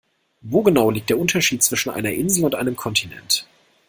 [0.41, 3.45] Wo genau liegt der Unterschied zwischen einer Insel und einem Kontinent?